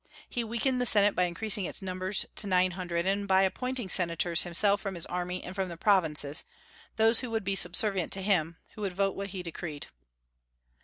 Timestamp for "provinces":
5.77-6.43